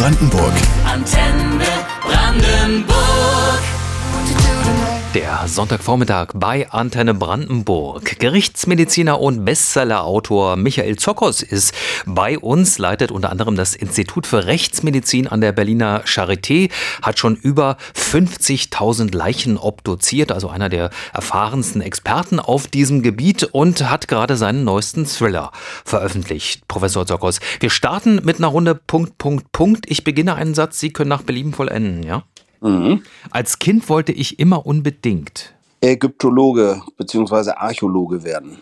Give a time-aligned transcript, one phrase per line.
[0.00, 0.54] Brandenburg.
[0.86, 1.66] Antenne
[2.02, 2.99] Brandenburg.
[5.14, 8.20] Der Sonntagvormittag bei Antenne Brandenburg.
[8.20, 11.74] Gerichtsmediziner und Bestsellerautor Michael Zokos ist
[12.06, 16.70] bei uns, leitet unter anderem das Institut für Rechtsmedizin an der Berliner Charité,
[17.02, 23.90] hat schon über 50.000 Leichen obduziert, also einer der erfahrensten Experten auf diesem Gebiet und
[23.90, 25.50] hat gerade seinen neuesten Thriller
[25.84, 26.68] veröffentlicht.
[26.68, 29.90] Professor Zokos, wir starten mit einer Runde Punkt, Punkt, Punkt.
[29.90, 32.22] Ich beginne einen Satz, Sie können nach Belieben vollenden, ja?
[32.60, 33.02] Mhm.
[33.30, 37.52] Als Kind wollte ich immer unbedingt Ägyptologe bzw.
[37.52, 38.58] Archäologe werden.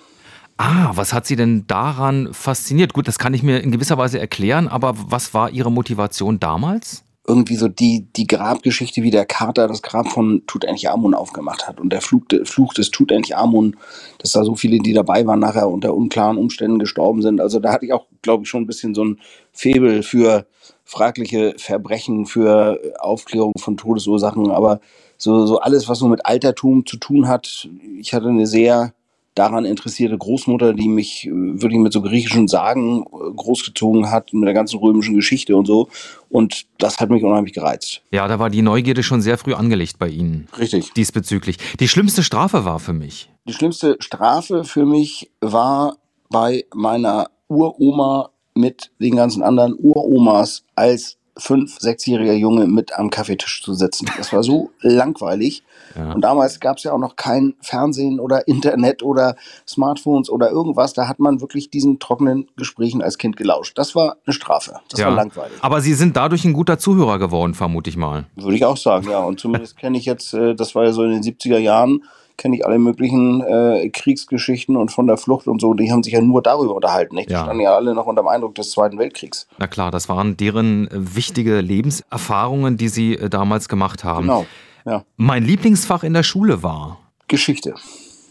[0.57, 2.93] Ah, was hat Sie denn daran fasziniert?
[2.93, 7.05] Gut, das kann ich mir in gewisser Weise erklären, aber was war Ihre Motivation damals?
[7.29, 11.93] Irgendwie so die, die Grabgeschichte, wie der Kater das Grab von Tutanchamun aufgemacht hat und
[11.93, 13.77] der Fluch, Fluch des Tutanchamun,
[14.19, 17.41] dass da so viele, die dabei waren, nachher unter unklaren Umständen gestorben sind.
[17.41, 19.21] Also da hatte ich auch, glaube ich, schon ein bisschen so ein
[19.53, 20.47] Febel für
[20.89, 24.81] fragliche Verbrechen, für Aufklärung von Todesursachen, aber
[25.19, 27.69] so, so alles, was so mit Altertum zu tun hat.
[27.99, 28.95] Ich hatte eine sehr
[29.35, 34.47] daran interessierte Großmutter, die mich äh, wirklich mit so griechischen Sagen äh, großgezogen hat, mit
[34.47, 35.89] der ganzen römischen Geschichte und so.
[36.31, 38.01] Und das hat mich unheimlich gereizt.
[38.11, 40.49] Ja, da war die Neugierde schon sehr früh angelegt bei Ihnen.
[40.59, 40.93] Richtig.
[40.95, 41.59] Diesbezüglich.
[41.79, 43.31] Die schlimmste Strafe war für mich.
[43.47, 45.97] Die schlimmste Strafe für mich war
[46.31, 53.63] bei meiner Uroma mit den ganzen anderen Uromas als fünf, sechsjähriger Junge mit am Kaffeetisch
[53.63, 54.11] zu sitzen.
[54.17, 55.63] Das war so langweilig.
[55.97, 56.13] Ja.
[56.13, 59.37] Und damals gab es ja auch noch kein Fernsehen oder Internet oder
[59.67, 60.93] Smartphones oder irgendwas.
[60.93, 63.79] Da hat man wirklich diesen trockenen Gesprächen als Kind gelauscht.
[63.79, 64.81] Das war eine Strafe.
[64.91, 65.07] Das ja.
[65.07, 65.57] war langweilig.
[65.61, 68.27] Aber Sie sind dadurch ein guter Zuhörer geworden, vermute ich mal.
[68.35, 69.21] Würde ich auch sagen, ja.
[69.21, 72.03] Und zumindest kenne ich jetzt, äh, das war ja so in den 70er Jahren,
[72.39, 75.75] kenne ich alle möglichen äh, Kriegsgeschichten und von der Flucht und so.
[75.75, 77.17] Die haben sich ja nur darüber unterhalten.
[77.17, 77.29] Nicht?
[77.29, 77.43] Die ja.
[77.43, 79.47] standen ja alle noch unter dem Eindruck des Zweiten Weltkriegs.
[79.59, 84.23] Na klar, das waren deren äh, wichtige Lebenserfahrungen, die sie äh, damals gemacht haben.
[84.23, 84.47] Genau.
[84.87, 85.05] Ja.
[85.17, 87.75] Mein Lieblingsfach in der Schule war Geschichte.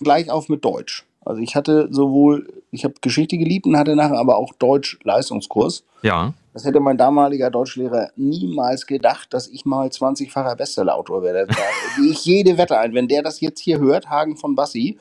[0.01, 1.05] Gleich auf mit Deutsch.
[1.23, 5.83] Also ich hatte sowohl, ich habe Geschichte geliebt und hatte nachher aber auch Deutsch-Leistungskurs.
[6.01, 6.33] Ja.
[6.57, 11.45] Das hätte mein damaliger Deutschlehrer niemals gedacht, dass ich mal 20-facher Bestsellerautor werde.
[11.45, 11.55] Da
[11.95, 12.95] gehe ich jede Wette ein.
[12.95, 14.97] Wenn der das jetzt hier hört, Hagen von Bassi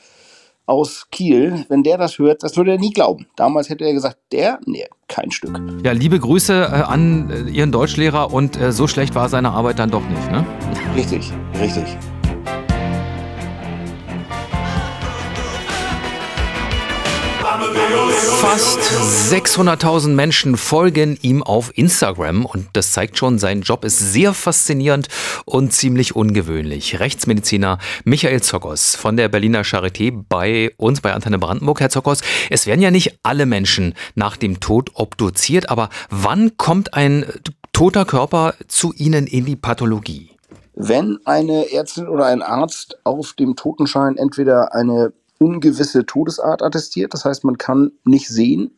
[0.66, 3.26] aus Kiel, wenn der das hört, das würde er nie glauben.
[3.36, 5.58] Damals hätte er gesagt, der, nee, kein Stück.
[5.82, 9.78] Ja, liebe Grüße äh, an äh, Ihren Deutschlehrer und äh, so schlecht war seine Arbeit
[9.78, 10.44] dann doch nicht, ne?
[10.94, 11.96] Richtig, richtig.
[18.48, 24.34] Fast 600.000 Menschen folgen ihm auf Instagram und das zeigt schon, sein Job ist sehr
[24.34, 25.08] faszinierend
[25.46, 27.00] und ziemlich ungewöhnlich.
[27.00, 31.80] Rechtsmediziner Michael Zokos von der Berliner Charité bei uns bei Antenne Brandenburg.
[31.80, 36.94] Herr Zokos, es werden ja nicht alle Menschen nach dem Tod obduziert, aber wann kommt
[36.94, 37.26] ein
[37.72, 40.30] toter Körper zu Ihnen in die Pathologie?
[40.76, 47.14] Wenn eine Ärztin oder ein Arzt auf dem Totenschein entweder eine ungewisse Todesart attestiert.
[47.14, 48.70] Das heißt, man kann nicht sehen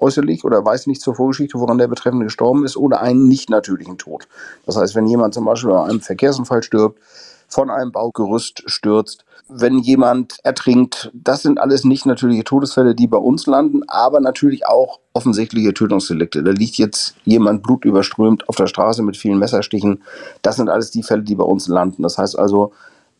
[0.00, 3.98] äußerlich oder weiß nicht zur Vorgeschichte, woran der Betreffende gestorben ist oder einen nicht natürlichen
[3.98, 4.28] Tod.
[4.66, 7.00] Das heißt, wenn jemand zum Beispiel bei einem Verkehrsunfall stirbt,
[7.48, 13.18] von einem Baugerüst stürzt, wenn jemand ertrinkt, das sind alles nicht natürliche Todesfälle, die bei
[13.18, 16.42] uns landen, aber natürlich auch offensichtliche Tötungsdelikte.
[16.42, 20.02] Da liegt jetzt jemand blutüberströmt auf der Straße mit vielen Messerstichen.
[20.42, 22.02] Das sind alles die Fälle, die bei uns landen.
[22.02, 22.72] Das heißt also,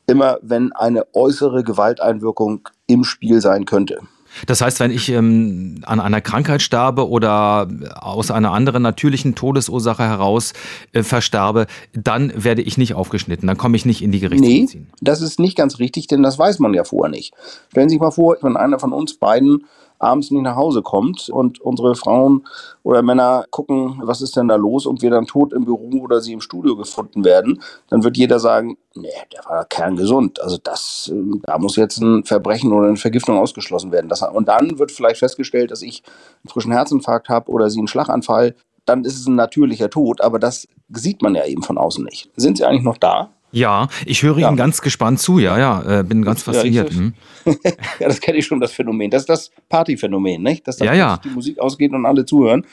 [0.06, 4.00] immer wenn eine äußere Gewalteinwirkung im Spiel sein könnte.
[4.46, 10.02] Das heißt, wenn ich ähm, an einer Krankheit sterbe oder aus einer anderen natürlichen Todesursache
[10.02, 10.52] heraus
[10.92, 14.82] äh, versterbe, dann werde ich nicht aufgeschnitten, dann komme ich nicht in die Gerichtsmedizin.
[14.82, 17.32] Nee, das ist nicht ganz richtig, denn das weiß man ja vorher nicht.
[17.70, 19.66] Stellen Sie sich mal vor, wenn einer von uns beiden
[19.98, 22.46] abends nicht nach Hause kommt und unsere Frauen
[22.82, 26.20] oder Männer gucken, was ist denn da los und wir dann tot im Büro oder
[26.20, 30.40] sie im Studio gefunden werden, dann wird jeder sagen, nee, der war kerngesund.
[30.40, 34.08] Also das, ähm, da muss jetzt ein Verbrechen oder eine Vergiftung ausgeschlossen werden.
[34.08, 36.02] Das, und dann wird vielleicht festgestellt, dass ich
[36.44, 38.54] einen frischen Herzinfarkt habe oder sie einen Schlaganfall.
[38.84, 42.30] Dann ist es ein natürlicher Tod, aber das sieht man ja eben von außen nicht.
[42.36, 43.30] Sind Sie eigentlich noch da?
[43.54, 44.48] Ja, ich höre ja.
[44.48, 46.92] Ihnen ganz gespannt zu, ja, ja, äh, bin ganz fasziniert.
[46.92, 47.14] Ja, hm.
[48.00, 49.10] ja das kenne ich schon, das Phänomen.
[49.10, 50.66] Das ist das Partyphänomen, nicht?
[50.66, 51.20] Dass ja, ja.
[51.24, 52.66] die Musik ausgeht und alle zuhören.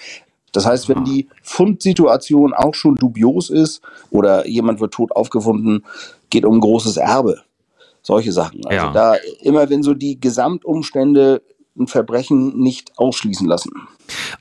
[0.52, 5.86] Das heißt, wenn die Fundsituation auch schon dubios ist oder jemand wird tot aufgefunden,
[6.30, 7.42] geht um großes Erbe.
[8.02, 8.66] Solche Sachen.
[8.66, 8.92] Also ja.
[8.92, 11.42] da immer, wenn so die Gesamtumstände
[11.78, 13.72] ein Verbrechen nicht ausschließen lassen.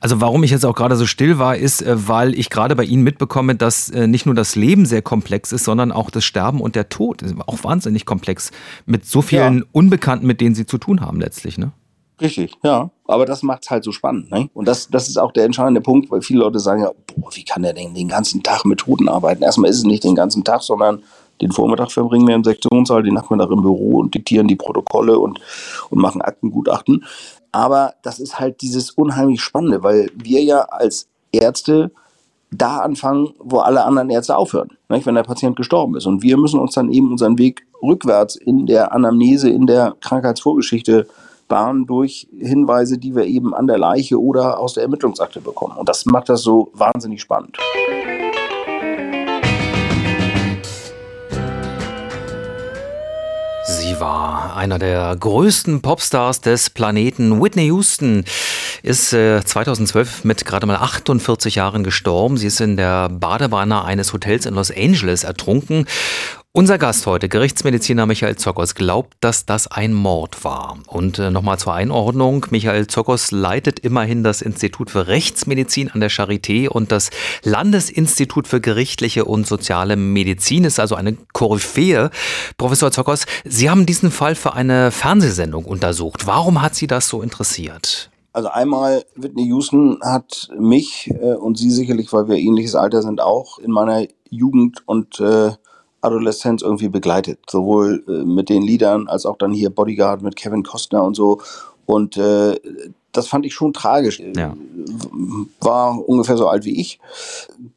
[0.01, 2.83] Also warum ich jetzt auch gerade so still war, ist, äh, weil ich gerade bei
[2.83, 6.59] Ihnen mitbekomme, dass äh, nicht nur das Leben sehr komplex ist, sondern auch das Sterben
[6.59, 8.51] und der Tod ist auch wahnsinnig komplex
[8.85, 9.63] mit so vielen ja.
[9.71, 11.71] Unbekannten, mit denen Sie zu tun haben letztlich, ne?
[12.21, 12.91] Richtig, ja.
[13.07, 14.29] Aber das macht es halt so spannend.
[14.29, 14.47] Ne?
[14.53, 17.43] Und das, das ist auch der entscheidende Punkt, weil viele Leute sagen ja, boah, wie
[17.43, 19.41] kann der denn den ganzen Tag mit Toten arbeiten?
[19.41, 21.01] Erstmal ist es nicht den ganzen Tag, sondern
[21.41, 25.39] den Vormittag verbringen wir im Sektionssaal, den Nachmittag im Büro und diktieren die Protokolle und,
[25.89, 27.03] und machen Aktengutachten.
[27.51, 31.91] Aber das ist halt dieses unheimlich Spannende, weil wir ja als Ärzte
[32.51, 35.05] da anfangen, wo alle anderen Ärzte aufhören, nicht?
[35.05, 36.05] wenn der Patient gestorben ist.
[36.05, 41.07] Und wir müssen uns dann eben unseren Weg rückwärts in der Anamnese, in der Krankheitsvorgeschichte
[41.47, 45.77] bahnen durch Hinweise, die wir eben an der Leiche oder aus der Ermittlungsakte bekommen.
[45.77, 47.57] Und das macht das so wahnsinnig spannend.
[54.01, 57.41] War einer der größten Popstars des Planeten.
[57.41, 58.25] Whitney Houston
[58.83, 62.35] ist äh, 2012 mit gerade mal 48 Jahren gestorben.
[62.35, 65.85] Sie ist in der Badewanne eines Hotels in Los Angeles ertrunken.
[66.53, 70.79] Unser Gast heute, Gerichtsmediziner Michael Zockers, glaubt, dass das ein Mord war.
[70.87, 72.45] Und äh, nochmal zur Einordnung.
[72.49, 77.09] Michael Zockers leitet immerhin das Institut für Rechtsmedizin an der Charité und das
[77.43, 82.09] Landesinstitut für gerichtliche und soziale Medizin ist also eine Koryphäe.
[82.57, 86.27] Professor Zockers, Sie haben diesen Fall für eine Fernsehsendung untersucht.
[86.27, 88.11] Warum hat Sie das so interessiert?
[88.33, 93.21] Also einmal, Whitney Houston hat mich äh, und Sie sicherlich, weil wir ähnliches Alter sind,
[93.21, 95.51] auch in meiner Jugend und äh,
[96.01, 97.39] Adoleszenz irgendwie begleitet.
[97.49, 101.39] Sowohl äh, mit den Liedern als auch dann hier Bodyguard mit Kevin Costner und so.
[101.85, 102.59] Und äh,
[103.11, 104.21] das fand ich schon tragisch.
[104.35, 104.55] Ja.
[105.59, 106.99] War ungefähr so alt wie ich.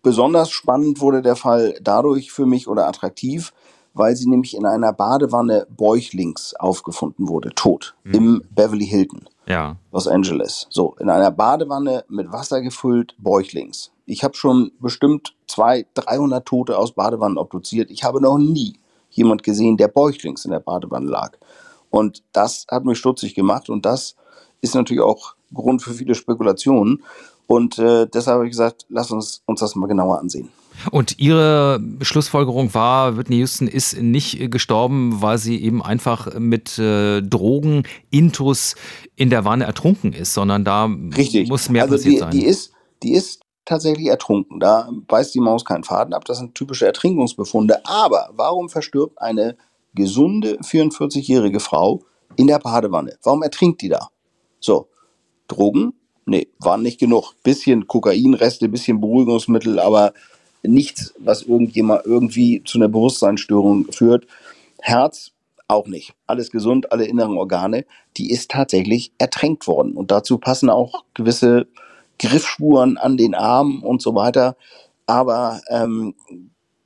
[0.03, 3.53] Besonders spannend wurde der Fall dadurch für mich oder attraktiv,
[3.94, 8.15] weil sie nämlich in einer Badewanne bäuchlings aufgefunden wurde, tot, mhm.
[8.15, 9.77] im Beverly Hilton, ja.
[9.93, 10.67] Los Angeles.
[10.70, 13.91] So, in einer Badewanne mit Wasser gefüllt, bäuchlings.
[14.06, 17.91] Ich habe schon bestimmt 200, 300 Tote aus Badewannen obduziert.
[17.91, 18.79] Ich habe noch nie
[19.11, 21.39] jemand gesehen, der bäuchlings in der Badewanne lag.
[21.91, 24.17] Und das hat mich stutzig gemacht und das
[24.61, 27.03] ist natürlich auch Grund für viele Spekulationen.
[27.47, 30.49] Und äh, deshalb habe ich gesagt, lass uns uns das mal genauer ansehen.
[30.91, 37.23] Und Ihre Schlussfolgerung war, Whitney Houston ist nicht gestorben, weil sie eben einfach mit äh,
[37.23, 38.75] Drogen, Intus
[39.15, 40.87] in der Wanne ertrunken ist, sondern da
[41.17, 41.49] Richtig.
[41.49, 42.31] muss mehr also passiert die, sein.
[42.33, 42.73] Die ist,
[43.03, 44.61] die ist tatsächlich ertrunken.
[44.61, 46.25] Da beißt die Maus keinen Faden ab.
[46.25, 47.85] Das sind typische Ertrinkungsbefunde.
[47.87, 49.57] Aber warum verstirbt eine
[49.95, 52.03] gesunde 44-jährige Frau
[52.37, 53.17] in der Badewanne?
[53.23, 54.09] Warum ertrinkt die da?
[54.61, 54.89] So,
[55.49, 55.95] Drogen?
[56.27, 57.35] Nee, waren nicht genug.
[57.43, 60.15] Bisschen Kokainreste, bisschen Beruhigungsmittel, aber
[60.63, 64.27] nichts, was irgendjemand irgendwie zu einer Bewusstseinsstörung führt.
[64.81, 65.33] Herz
[65.69, 66.15] auch nicht.
[66.27, 67.85] Alles gesund, alle inneren Organe.
[68.17, 69.93] Die ist tatsächlich ertränkt worden.
[69.93, 71.67] Und dazu passen auch gewisse
[72.19, 74.57] Griffspuren an den Armen und so weiter.
[75.07, 76.15] Aber ähm,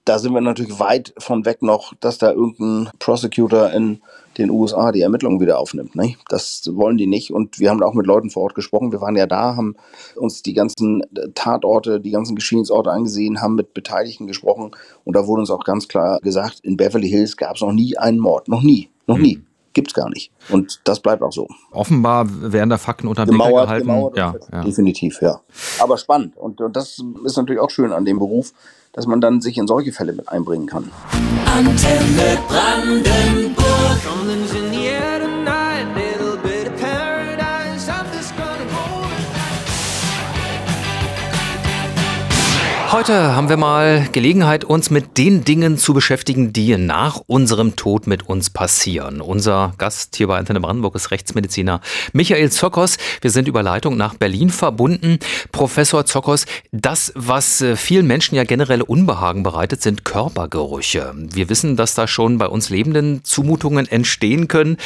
[0.05, 4.01] da sind wir natürlich weit von weg noch, dass da irgendein Prosecutor in
[4.39, 5.97] den USA die Ermittlungen wieder aufnimmt.
[5.97, 6.15] Ne?
[6.29, 7.31] Das wollen die nicht.
[7.31, 8.93] Und wir haben auch mit Leuten vor Ort gesprochen.
[8.93, 9.77] Wir waren ja da, haben
[10.17, 11.03] uns die ganzen
[11.35, 14.71] Tatorte, die ganzen Geschehensorte angesehen, haben mit Beteiligten gesprochen.
[15.05, 17.99] Und da wurde uns auch ganz klar gesagt, in Beverly Hills gab es noch nie
[17.99, 18.49] einen Mord.
[18.49, 18.89] Noch nie.
[19.07, 19.43] Noch nie.
[19.79, 20.33] Gibt es gar nicht.
[20.49, 21.47] Und das bleibt auch so.
[21.71, 23.87] Offenbar werden da Fakten unter dem gehalten.
[23.87, 25.41] Gemauert ja, ja, Definitiv, ja.
[25.79, 26.37] Aber spannend.
[26.37, 28.53] Und, und das ist natürlich auch schön an dem Beruf,
[28.93, 30.91] dass man dann sich in solche Fälle mit einbringen kann.
[31.47, 33.69] Antenne Brandenburg.
[43.09, 48.07] Heute haben wir mal Gelegenheit, uns mit den Dingen zu beschäftigen, die nach unserem Tod
[48.07, 49.23] mit uns passieren.
[49.23, 51.81] Unser Gast hier bei Antenne Brandenburg ist Rechtsmediziner
[52.13, 52.99] Michael Zockers.
[53.23, 55.21] Wir sind über Leitung nach Berlin verbunden.
[55.53, 61.15] Professor Zockers, das, was äh, vielen Menschen ja generell Unbehagen bereitet, sind Körpergerüche.
[61.17, 64.77] Wir wissen, dass da schon bei uns Lebenden Zumutungen entstehen können.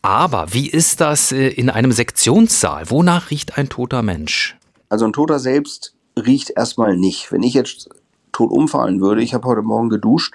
[0.00, 2.88] Aber wie ist das äh, in einem Sektionssaal?
[2.88, 4.56] Wonach riecht ein toter Mensch?
[4.88, 7.32] Also ein Toter selbst riecht erstmal nicht.
[7.32, 7.88] Wenn ich jetzt
[8.32, 10.34] tot umfallen würde, ich habe heute Morgen geduscht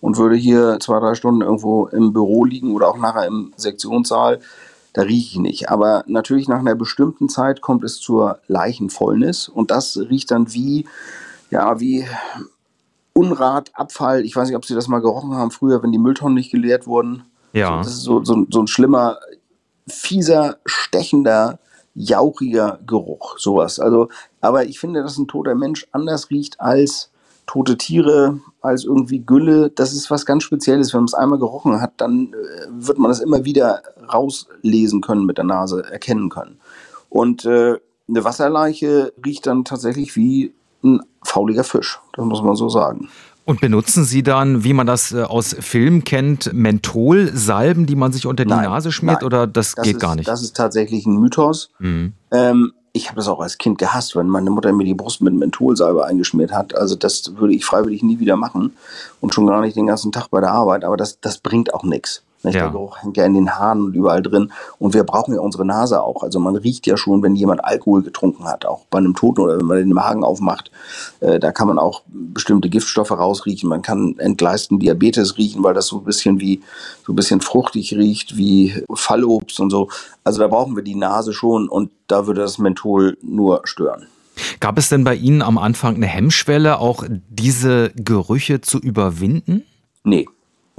[0.00, 4.40] und würde hier zwei, drei Stunden irgendwo im Büro liegen oder auch nachher im Sektionssaal,
[4.92, 5.70] da rieche ich nicht.
[5.70, 10.86] Aber natürlich nach einer bestimmten Zeit kommt es zur Leichenfäulnis und das riecht dann wie,
[11.50, 12.04] ja, wie
[13.12, 14.24] Unrat, Abfall.
[14.24, 16.86] Ich weiß nicht, ob Sie das mal gerochen haben früher, wenn die Mülltonnen nicht geleert
[16.86, 17.24] wurden.
[17.52, 17.78] Ja.
[17.78, 19.18] das ist so, so, so ein schlimmer,
[19.88, 21.58] fieser, stechender,
[21.94, 23.80] jauchiger Geruch, sowas.
[23.80, 24.08] Also,
[24.40, 27.10] aber ich finde, dass ein toter Mensch anders riecht als
[27.46, 29.70] tote Tiere, als irgendwie Gülle.
[29.70, 30.92] Das ist was ganz Spezielles.
[30.92, 33.82] Wenn man es einmal gerochen hat, dann äh, wird man das immer wieder
[34.12, 36.60] rauslesen können mit der Nase, erkennen können.
[37.08, 37.76] Und äh,
[38.08, 40.54] eine Wasserleiche riecht dann tatsächlich wie
[40.84, 42.00] ein fauliger Fisch.
[42.12, 43.08] Das muss man so sagen.
[43.44, 48.26] Und benutzen Sie dann, wie man das äh, aus Filmen kennt, Mentholsalben, die man sich
[48.26, 49.26] unter die Nein, Nase schmiert nein.
[49.26, 50.28] oder das, Das geht ist, gar nicht?
[50.28, 51.70] Das ist tatsächlich ein Mythos.
[51.80, 52.12] Mhm.
[52.30, 55.34] Ähm, ich habe das auch als Kind gehasst, wenn meine Mutter mir die Brust mit
[55.34, 56.74] Mentholsalbe eingeschmiert hat.
[56.74, 58.76] Also das würde ich freiwillig nie wieder machen
[59.20, 60.84] und schon gar nicht den ganzen Tag bei der Arbeit.
[60.84, 62.22] Aber das, das bringt auch nichts.
[62.42, 62.54] Nicht?
[62.54, 62.62] Ja.
[62.62, 64.52] Der Geruch hängt ja in den Haaren und überall drin.
[64.78, 66.22] Und wir brauchen ja unsere Nase auch.
[66.22, 69.58] Also man riecht ja schon, wenn jemand Alkohol getrunken hat, auch bei einem Toten oder
[69.58, 70.70] wenn man den Magen aufmacht.
[71.20, 73.68] Äh, da kann man auch bestimmte Giftstoffe rausriechen.
[73.68, 76.62] Man kann entgleisten Diabetes riechen, weil das so ein bisschen wie
[77.04, 79.88] so ein bisschen fruchtig riecht, wie Fallobst und so.
[80.24, 84.06] Also da brauchen wir die Nase schon und da würde das Menthol nur stören.
[84.60, 89.64] Gab es denn bei Ihnen am Anfang eine Hemmschwelle, auch diese Gerüche zu überwinden?
[90.04, 90.26] Nee.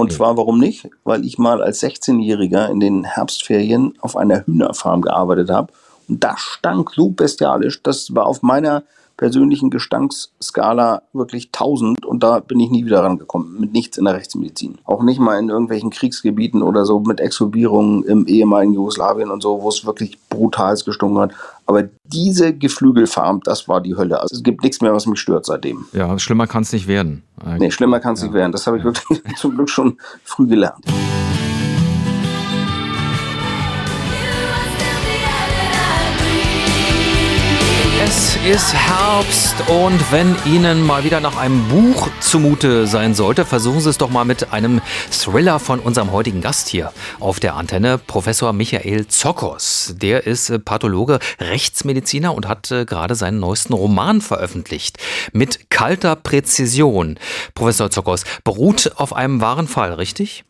[0.01, 0.89] Und zwar warum nicht?
[1.03, 5.71] Weil ich mal als 16-Jähriger in den Herbstferien auf einer Hühnerfarm gearbeitet habe.
[6.09, 7.83] Und das stank so bestialisch.
[7.83, 8.83] Das war auf meiner
[9.21, 13.59] persönlichen Gestanksskala wirklich 1000 und da bin ich nie wieder rangekommen.
[13.59, 14.79] Mit nichts in der Rechtsmedizin.
[14.83, 19.61] Auch nicht mal in irgendwelchen Kriegsgebieten oder so mit Exhumierungen im ehemaligen Jugoslawien und so,
[19.61, 21.33] wo es wirklich brutals gestunken hat.
[21.67, 24.19] Aber diese Geflügelfarm, das war die Hölle.
[24.19, 25.85] Also es gibt nichts mehr, was mich stört seitdem.
[25.93, 27.21] Ja, schlimmer kann es nicht werden.
[27.59, 28.51] Nee, schlimmer kann es nicht werden.
[28.51, 30.83] Das habe ich wirklich zum Glück schon früh gelernt.
[38.45, 43.89] Ist Herbst und wenn Ihnen mal wieder nach einem Buch zumute sein sollte, versuchen Sie
[43.89, 44.81] es doch mal mit einem
[45.11, 49.93] Thriller von unserem heutigen Gast hier auf der Antenne, Professor Michael Zokos.
[49.95, 54.97] Der ist äh, Pathologe, Rechtsmediziner und hat äh, gerade seinen neuesten Roman veröffentlicht.
[55.33, 57.19] Mit kalter Präzision.
[57.53, 60.45] Professor Zokos beruht auf einem wahren Fall, richtig?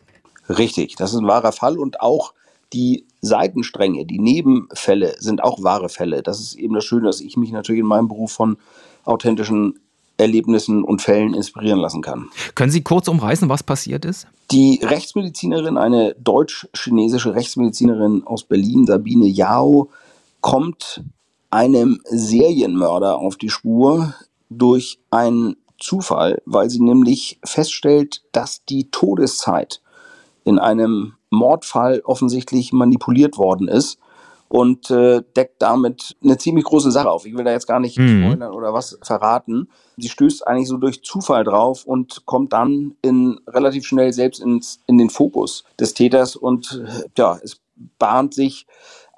[0.48, 2.34] Richtig, das ist ein wahrer Fall und auch
[2.74, 6.24] die Seitenstränge, die Nebenfälle sind auch wahre Fälle.
[6.24, 8.58] Das ist eben das Schöne, dass ich mich natürlich in meinem Beruf von
[9.04, 9.80] authentischen
[10.18, 12.30] Erlebnissen und Fällen inspirieren lassen kann.
[12.56, 14.28] Können Sie kurz umreißen, was passiert ist?
[14.52, 19.90] Die Rechtsmedizinerin, eine deutsch-chinesische Rechtsmedizinerin aus Berlin, Sabine Yao,
[20.42, 21.04] kommt
[21.50, 24.14] einem Serienmörder auf die Spur
[24.50, 29.82] durch einen Zufall, weil sie nämlich feststellt, dass die Todeszeit
[30.44, 33.98] in einem Mordfall offensichtlich manipuliert worden ist
[34.50, 37.26] und äh, deckt damit eine ziemlich große Sache auf.
[37.26, 38.26] Ich will da jetzt gar nicht Mhm.
[38.26, 39.70] spoilern oder was verraten.
[39.98, 44.82] Sie stößt eigentlich so durch Zufall drauf und kommt dann in relativ schnell selbst ins,
[44.88, 47.62] in den Fokus des Täters und äh, ja, es
[47.98, 48.68] bahnt sich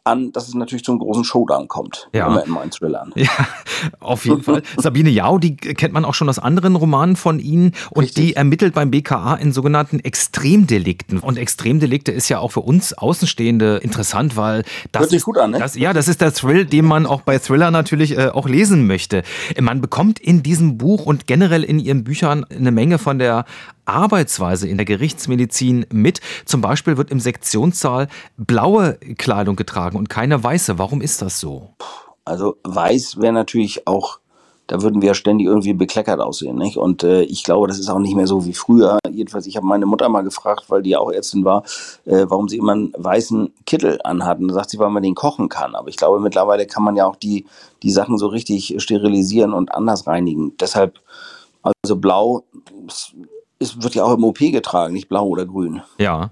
[0.05, 2.10] an, dass es natürlich zu einem großen Showdown kommt.
[2.13, 2.27] Ja.
[2.27, 3.12] Immer in meinen Thrillern.
[3.15, 3.29] Ja,
[4.00, 4.62] auf jeden Fall.
[4.77, 8.25] Sabine Jau, die kennt man auch schon aus anderen Romanen von Ihnen und Richtig.
[8.25, 11.19] die ermittelt beim BKA in sogenannten Extremdelikten.
[11.19, 15.38] Und Extremdelikte ist ja auch für uns Außenstehende interessant, weil das Hört sich ist, gut
[15.38, 15.60] an, ne?
[15.60, 18.86] Das, ja, das ist der Thrill, den man auch bei Thriller natürlich äh, auch lesen
[18.88, 19.24] möchte.
[19.60, 23.45] Man bekommt in diesem Buch und generell in Ihren Büchern eine Menge von der
[23.85, 26.21] Arbeitsweise in der Gerichtsmedizin mit.
[26.45, 30.77] Zum Beispiel wird im Sektionssaal blaue Kleidung getragen und keine weiße.
[30.79, 31.69] Warum ist das so?
[32.25, 34.19] Also weiß wäre natürlich auch,
[34.67, 36.77] da würden wir ständig irgendwie bekleckert aussehen, nicht?
[36.77, 38.97] Und äh, ich glaube, das ist auch nicht mehr so wie früher.
[39.11, 41.63] Jedenfalls, ich habe meine Mutter mal gefragt, weil die ja auch Ärztin war,
[42.05, 44.39] äh, warum sie immer einen weißen Kittel anhat.
[44.39, 45.75] Und da sagt sie, weil man den kochen kann.
[45.75, 47.45] Aber ich glaube, mittlerweile kann man ja auch die,
[47.83, 50.55] die Sachen so richtig sterilisieren und anders reinigen.
[50.57, 50.99] Deshalb,
[51.61, 52.43] also blau,
[53.60, 55.81] es, wird ja auch im OP getragen, nicht blau oder grün.
[55.98, 56.31] Ja.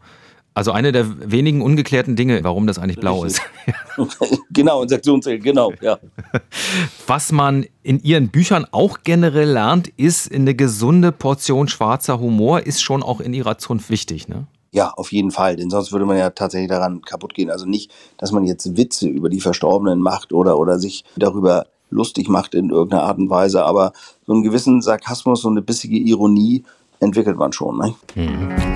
[0.53, 3.41] Also eine der wenigen ungeklärten Dinge, warum das eigentlich blau ist.
[4.51, 5.97] genau, in Sektionszellen, genau, ja.
[7.07, 12.81] Was man in Ihren Büchern auch generell lernt, ist eine gesunde Portion schwarzer Humor, ist
[12.81, 14.45] schon auch in Ihrer Zunft wichtig, ne?
[14.73, 17.49] Ja, auf jeden Fall, denn sonst würde man ja tatsächlich daran kaputt gehen.
[17.49, 22.29] Also nicht, dass man jetzt Witze über die Verstorbenen macht oder, oder sich darüber lustig
[22.29, 23.91] macht in irgendeiner Art und Weise, aber
[24.25, 26.63] so einen gewissen Sarkasmus, so eine bissige Ironie
[27.01, 27.77] entwickelt man schon.
[27.77, 27.93] Ne?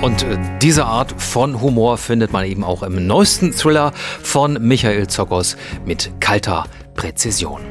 [0.02, 5.08] Und äh, diese Art von Humor findet man eben auch im neuesten Thriller von Michael
[5.08, 5.56] Zokos
[5.86, 6.66] mit kalter
[6.96, 7.62] Präzision.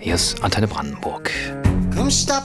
[0.00, 1.30] Hier ist Antenne Brandenburg.
[1.94, 2.42] Come stop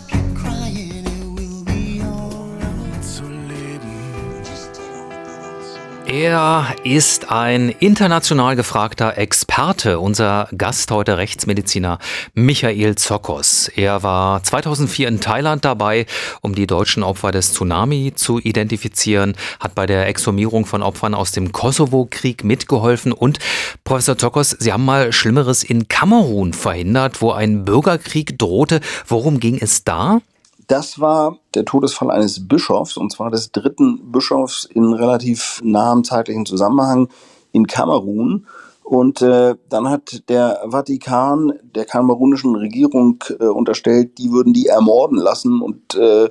[6.12, 12.00] Er ist ein international gefragter Experte, unser Gast heute Rechtsmediziner
[12.34, 13.68] Michael Zokos.
[13.76, 16.08] Er war 2004 in Thailand dabei,
[16.42, 21.32] um die deutschen Opfer des Tsunami zu identifizieren, hat bei der Exhumierung von Opfern aus
[21.32, 23.38] dem Kosovo-Krieg mitgeholfen und
[23.84, 28.80] Professor Zokos, Sie haben mal Schlimmeres in Kamerun verhindert, wo ein Bürgerkrieg drohte.
[29.06, 30.22] Worum ging es da?
[30.70, 36.46] Das war der Todesfall eines Bischofs, und zwar des dritten Bischofs in relativ nahem zeitlichen
[36.46, 37.10] Zusammenhang
[37.52, 38.46] in Kamerun.
[38.84, 45.18] Und äh, dann hat der Vatikan der kamerunischen Regierung äh, unterstellt, die würden die ermorden
[45.18, 45.60] lassen.
[45.60, 46.30] Und äh,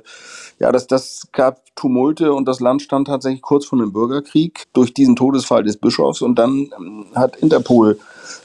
[0.59, 4.93] ja, das, das gab Tumulte und das Land stand tatsächlich kurz vor einem Bürgerkrieg durch
[4.93, 6.21] diesen Todesfall des Bischofs.
[6.21, 7.97] Und dann ähm, hat Interpol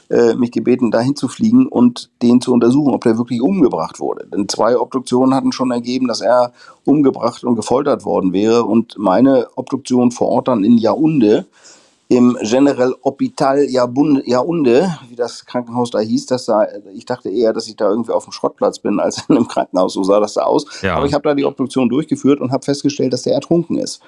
[0.09, 4.27] äh, mich gebeten, dahin zu fliegen und den zu untersuchen, ob der wirklich umgebracht wurde.
[4.27, 6.53] Denn zwei Obduktionen hatten schon ergeben, dass er
[6.85, 8.63] umgebracht und gefoltert worden wäre.
[8.63, 11.45] Und meine Obduktion vor Ort dann in Yaounde,
[12.07, 17.67] im General Hospital Yaounde, wie das Krankenhaus da hieß, das sah, ich dachte eher, dass
[17.67, 20.43] ich da irgendwie auf dem Schrottplatz bin, als in einem Krankenhaus, so sah das da
[20.43, 20.65] aus.
[20.81, 20.95] Ja.
[20.95, 24.01] Aber ich habe da die Obduktion durchgeführt und habe festgestellt, dass der ertrunken ist.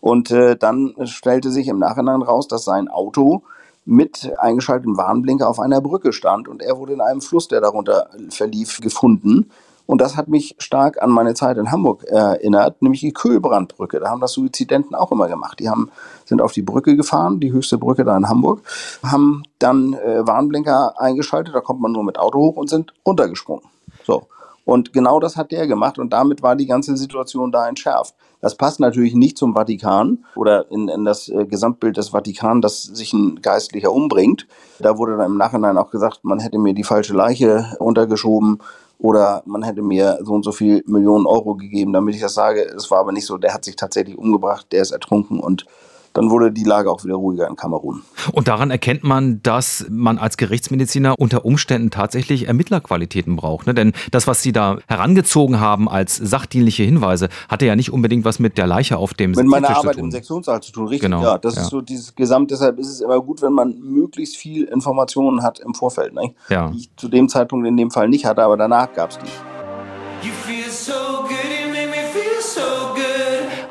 [0.00, 3.42] Und äh, dann stellte sich im Nachhinein raus, dass sein Auto
[3.84, 8.08] mit eingeschaltetem Warnblinker auf einer Brücke stand und er wurde in einem Fluss, der darunter
[8.30, 9.50] verlief, gefunden.
[9.86, 14.00] Und das hat mich stark an meine Zeit in Hamburg erinnert, nämlich die Köhlbrandbrücke.
[14.00, 15.58] Da haben das Suizidenten auch immer gemacht.
[15.58, 15.90] Die haben,
[16.24, 18.62] sind auf die Brücke gefahren, die höchste Brücke da in Hamburg,
[19.02, 23.64] haben dann äh, Warnblinker eingeschaltet, da kommt man nur mit Auto hoch und sind runtergesprungen.
[24.04, 24.26] So.
[24.64, 28.14] Und genau das hat der gemacht und damit war die ganze Situation da entschärft.
[28.40, 32.82] Das passt natürlich nicht zum Vatikan oder in, in das äh, Gesamtbild des Vatikan, dass
[32.82, 34.46] sich ein Geistlicher umbringt.
[34.80, 38.58] Da wurde dann im Nachhinein auch gesagt, man hätte mir die falsche Leiche untergeschoben
[39.02, 42.62] oder man hätte mir so und so viel Millionen Euro gegeben, damit ich das sage.
[42.62, 43.36] Es war aber nicht so.
[43.36, 45.66] Der hat sich tatsächlich umgebracht, der ist ertrunken und
[46.14, 48.02] dann wurde die Lage auch wieder ruhiger in Kamerun.
[48.32, 53.66] Und daran erkennt man, dass man als Gerichtsmediziner unter Umständen tatsächlich Ermittlerqualitäten braucht.
[53.66, 53.74] Ne?
[53.74, 58.38] Denn das, was Sie da herangezogen haben als sachdienliche Hinweise, hatte ja nicht unbedingt was
[58.38, 60.04] mit der Leiche auf dem Mit meiner Seziertisch Arbeit zu tun.
[60.08, 61.10] im Sektionssaal zu tun, richtig.
[61.10, 61.62] Genau, Ja, das ja.
[61.62, 62.50] ist so dieses Gesamt.
[62.50, 66.34] Deshalb ist es immer gut, wenn man möglichst viel Informationen hat im Vorfeld, ne?
[66.48, 66.70] Ja.
[66.70, 69.51] die ich zu dem Zeitpunkt in dem Fall nicht hatte, aber danach gab es die.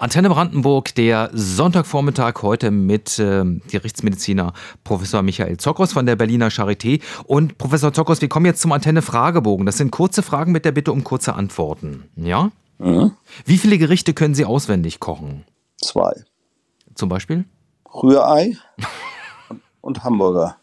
[0.02, 4.52] Antenne Brandenburg, der Sonntagvormittag heute mit äh, Gerichtsmediziner
[4.84, 7.04] Professor Michael Zokros von der Berliner Charité.
[7.26, 9.68] Und Professor Zokros, wir kommen jetzt zum Antenne-Fragebogen.
[9.68, 12.06] Das sind kurze Fragen mit der Bitte um kurze Antworten.
[12.16, 12.52] Ja?
[12.80, 13.12] Mhm.
[13.46, 15.46] Wie viele Gerichte können Sie auswendig kochen?
[15.78, 16.24] Zwei.
[16.96, 17.46] Zum Beispiel?
[17.94, 18.58] Rührei
[19.50, 20.58] und, und Hamburger.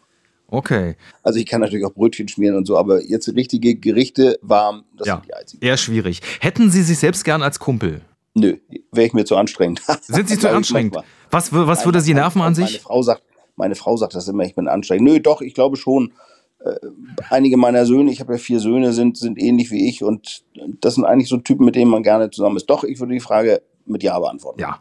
[0.47, 0.97] Okay.
[1.23, 5.07] Also ich kann natürlich auch Brötchen schmieren und so, aber jetzt richtige Gerichte warm, das
[5.07, 5.65] ja, sind die einzigen.
[5.65, 6.21] eher schwierig.
[6.41, 8.01] Hätten Sie sich selbst gern als Kumpel?
[8.35, 8.57] Nö,
[8.91, 9.81] wäre ich mir zu anstrengend.
[10.01, 10.97] Sind Sie zu anstrengend?
[11.31, 12.81] Was, was würde Sie Meine- nerven an Meine sich?
[12.81, 13.23] Frau sagt,
[13.55, 15.09] meine Frau sagt das immer, ich bin anstrengend.
[15.11, 16.13] Nö, doch, ich glaube schon.
[16.63, 16.75] Äh,
[17.29, 20.43] einige meiner Söhne, ich habe ja vier Söhne, sind, sind ähnlich wie ich und
[20.81, 22.69] das sind eigentlich so Typen, mit denen man gerne zusammen ist.
[22.69, 24.59] Doch, ich würde die Frage mit Ja beantworten.
[24.59, 24.79] Ja,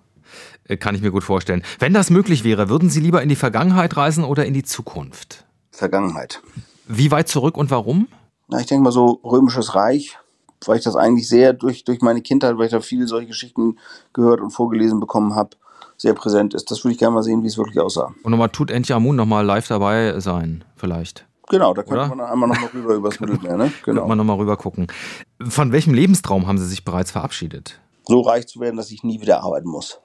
[0.65, 1.63] äh, kann ich mir gut vorstellen.
[1.79, 5.47] Wenn das möglich wäre, würden Sie lieber in die Vergangenheit reisen oder in die Zukunft?
[5.71, 6.43] Vergangenheit.
[6.89, 8.09] Wie weit zurück und warum?
[8.49, 10.19] Na, ich denke mal so Römisches Reich,
[10.67, 13.79] weil ich das eigentlich sehr durch, durch meine Kindheit, weil ich da viele solche Geschichten
[14.13, 15.51] gehört und vorgelesen bekommen habe,
[15.97, 16.71] sehr präsent ist.
[16.71, 18.13] Das würde ich gerne mal sehen, wie es wirklich aussah.
[18.23, 21.27] Und nochmal tut Amun nochmal live dabei sein, vielleicht.
[21.51, 22.09] Genau, da könnte Oder?
[22.15, 23.65] man einmal nochmal rüber übers Mittelmeer, ne?
[23.83, 24.07] Könnte Genau.
[24.07, 24.87] man nochmal rüber gucken.
[25.49, 27.81] Von welchem Lebenstraum haben Sie sich bereits verabschiedet?
[28.07, 30.01] So reich zu werden, dass ich nie wieder arbeiten muss.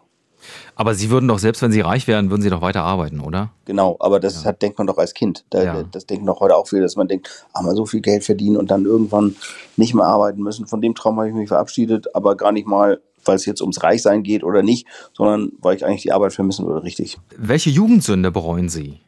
[0.76, 3.52] Aber Sie würden doch, selbst wenn Sie reich wären, würden Sie doch weiter arbeiten, oder?
[3.66, 5.46] Genau, aber das hat, denkt man doch als Kind.
[5.50, 5.84] Da, Ja.
[5.84, 8.58] Das denken doch heute auch viele, dass man denkt, ah, mal so viel Geld verdienen
[8.58, 9.36] und dann irgendwann
[9.78, 10.68] nicht mehr arbeiten müssen.
[10.68, 13.82] Von dem Traum habe ich mich verabschiedet, aber gar nicht mal, weil es jetzt ums
[13.84, 17.18] Reichsein geht oder nicht, sondern weil ich eigentlich die Arbeit vermissen würde, richtig.
[17.38, 19.00] Welche Jugendsünde bereuen Sie?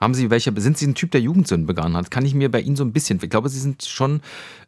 [0.00, 2.10] Haben Sie welche, sind Sie ein Typ, der Jugendsünden begangen hat?
[2.10, 4.20] Kann ich mir bei Ihnen so ein bisschen, ich glaube, Sie sind schon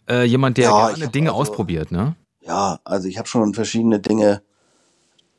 [0.08, 2.14] äh, jemand, der Ja, gerne Dinge also- ausprobiert, ne?
[2.46, 4.42] Ja, also ich habe schon verschiedene Dinge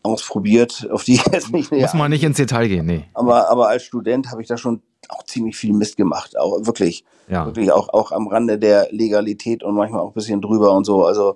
[0.05, 3.03] ausprobiert, auf die ich jetzt nicht näher Muss man nicht ins Detail gehen, nee.
[3.13, 7.03] Aber, aber als Student habe ich da schon auch ziemlich viel Mist gemacht, auch wirklich.
[7.27, 7.45] Ja.
[7.47, 11.05] Wirklich auch, auch am Rande der Legalität und manchmal auch ein bisschen drüber und so.
[11.05, 11.35] Also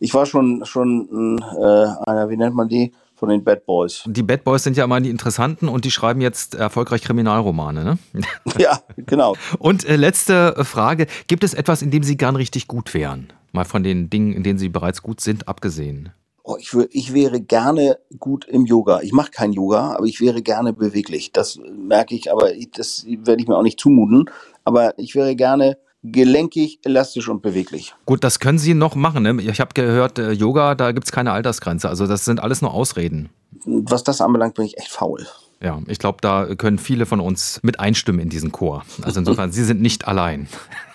[0.00, 2.92] ich war schon, schon ein, äh, einer, wie nennt man die?
[3.14, 4.04] Von den Bad Boys.
[4.06, 7.98] Die Bad Boys sind ja immer die Interessanten und die schreiben jetzt erfolgreich Kriminalromane, ne?
[8.58, 9.34] ja, genau.
[9.58, 13.32] Und äh, letzte Frage: Gibt es etwas, in dem Sie gern richtig gut wären?
[13.50, 16.10] Mal von den Dingen, in denen Sie bereits gut sind, abgesehen.
[16.50, 19.02] Oh, ich, wür, ich wäre gerne gut im Yoga.
[19.02, 21.30] Ich mache kein Yoga, aber ich wäre gerne beweglich.
[21.30, 24.30] Das merke ich, aber ich, das werde ich mir auch nicht zumuten.
[24.64, 27.94] Aber ich wäre gerne gelenkig, elastisch und beweglich.
[28.06, 29.24] Gut, das können Sie noch machen.
[29.24, 29.42] Ne?
[29.42, 31.86] Ich habe gehört, äh, Yoga, da gibt es keine Altersgrenze.
[31.86, 33.28] Also das sind alles nur Ausreden.
[33.66, 35.26] Was das anbelangt, bin ich echt faul.
[35.60, 38.84] Ja, ich glaube, da können viele von uns mit einstimmen in diesen Chor.
[39.02, 40.48] Also insofern, Sie sind nicht allein.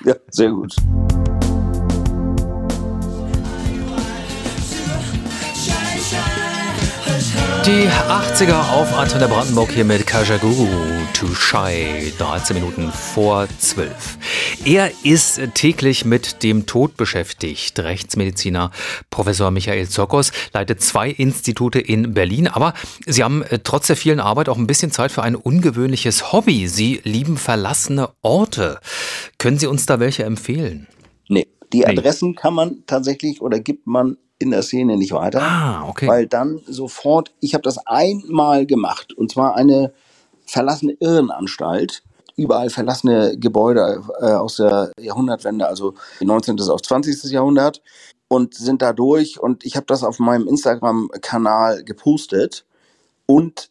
[0.04, 0.76] Ja, sehr gut.
[7.66, 10.68] Die 80er auf Antenne Brandenburg hier mit Kajagu
[11.14, 12.12] to Shy.
[12.18, 14.18] 13 Minuten vor 12.
[14.66, 17.80] Er ist täglich mit dem Tod beschäftigt.
[17.80, 18.72] Rechtsmediziner
[19.10, 22.50] Professor Michael Zokos leitet zwei Institute in Berlin.
[22.50, 22.74] Aber
[23.06, 26.68] Sie haben äh, trotz der vielen Arbeit auch ein bisschen Zeit für ein ungewöhnliches Hobby.
[26.68, 28.82] Sie lieben verlassene Orte.
[29.38, 30.88] Können Sie uns da welche empfehlen?
[31.30, 35.42] Nee, die Adressen kann man tatsächlich oder gibt man in der Szene nicht weiter.
[35.42, 36.08] Ah, okay.
[36.08, 39.94] Weil dann sofort, ich habe das einmal gemacht und zwar eine
[40.46, 42.04] verlassene Irrenanstalt.
[42.36, 46.60] Überall verlassene Gebäude äh, aus der Jahrhundertwende, also 19.
[46.62, 47.32] auf 20.
[47.32, 47.82] Jahrhundert
[48.28, 52.66] und sind da durch und ich habe das auf meinem Instagram-Kanal gepostet
[53.28, 53.70] und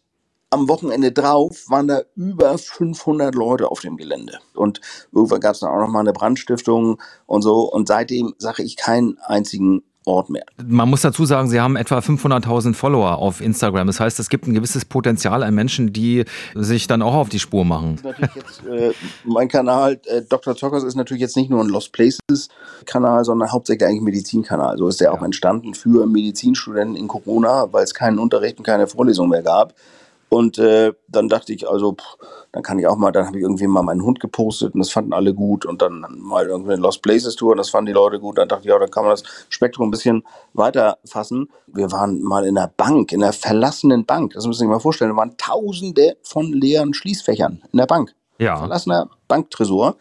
[0.53, 4.39] am Wochenende drauf waren da über 500 Leute auf dem Gelände.
[4.55, 4.81] Und
[5.11, 7.73] irgendwann gab es dann auch noch mal eine Brandstiftung und so.
[7.73, 10.45] Und seitdem sage ich keinen einzigen Ort mehr.
[10.65, 13.87] Man muss dazu sagen, Sie haben etwa 500.000 Follower auf Instagram.
[13.87, 17.39] Das heißt, es gibt ein gewisses Potenzial an Menschen, die sich dann auch auf die
[17.39, 18.01] Spur machen.
[18.35, 18.93] Jetzt, äh,
[19.25, 20.57] mein Kanal, äh, Dr.
[20.57, 22.49] Zockers, ist natürlich jetzt nicht nur ein Lost Places
[22.85, 24.77] Kanal, sondern hauptsächlich eigentlich ein Medizinkanal.
[24.79, 28.87] So ist der auch entstanden für Medizinstudenten in Corona, weil es keinen Unterricht und keine
[28.87, 29.75] Vorlesung mehr gab.
[30.33, 32.17] Und äh, dann dachte ich, also, pff,
[32.53, 34.91] dann kann ich auch mal, dann habe ich irgendwie mal meinen Hund gepostet und das
[34.91, 35.67] fanden alle gut.
[35.67, 38.39] Und dann mal irgendwie eine Lost Places Tour und das fanden die Leute gut.
[38.39, 41.51] Dann dachte ich, ja, dann kann man das Spektrum ein bisschen weiter fassen.
[41.67, 44.33] Wir waren mal in der Bank, in einer verlassenen Bank.
[44.33, 45.11] Das müssen Sie sich mal vorstellen.
[45.11, 48.15] Da waren tausende von leeren Schließfächern in der Bank.
[48.39, 48.57] Ja.
[48.57, 49.97] Verlassener Banktresor.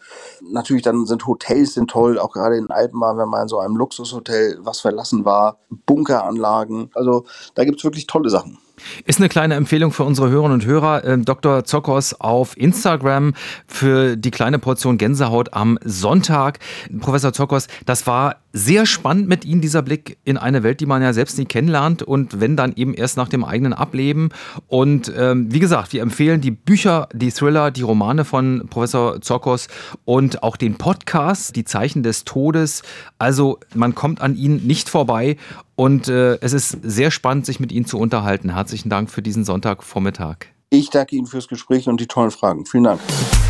[0.50, 3.76] Natürlich dann sind Hotels sind toll, auch gerade in Alpenbahn, wenn man in so einem
[3.76, 6.90] Luxushotel was verlassen war, Bunkeranlagen.
[6.94, 8.60] Also da gibt es wirklich tolle Sachen.
[9.06, 11.04] Ist eine kleine Empfehlung für unsere Hörerinnen und Hörer.
[11.06, 11.64] Ähm, Dr.
[11.66, 13.34] Zokos auf Instagram
[13.68, 16.60] für die kleine Portion Gänsehaut am Sonntag.
[17.00, 21.02] Professor Zokos, das war sehr spannend mit Ihnen, dieser Blick in eine Welt, die man
[21.02, 24.30] ja selbst nie kennenlernt und wenn dann eben erst nach dem eigenen Ableben.
[24.68, 29.68] Und ähm, wie gesagt, wir empfehlen die Bücher, die Thriller, die Romane von Professor Zokos
[30.06, 32.84] und auch den Podcast, Die Zeichen des Todes.
[33.20, 35.38] Also man kommt an ihn nicht vorbei
[35.76, 38.54] und äh, es ist sehr spannend, sich mit Ihnen zu unterhalten.
[38.54, 40.38] Herzlichen Dank für diesen Sonntagvormittag.
[40.70, 42.66] Ich danke Ihnen fürs Gespräch und die tollen Fragen.
[42.66, 43.02] Vielen Dank.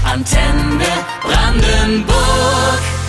[0.03, 0.85] Antenne
[1.21, 3.00] Brandenburg.